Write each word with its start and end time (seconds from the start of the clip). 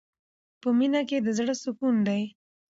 په 0.61 0.69
مینه 0.77 1.01
کې 1.09 1.17
د 1.21 1.27
زړه 1.37 1.53
سکون 1.63 1.95
دی. 2.07 2.21